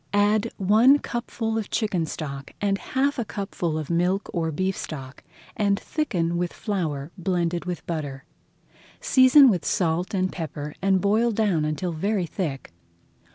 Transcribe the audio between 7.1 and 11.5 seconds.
blended with butter. Season with salt and pepper and boil